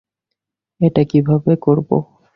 এটা 0.81 1.01
কীভাবে 1.03 1.53
করবো? 1.65 1.97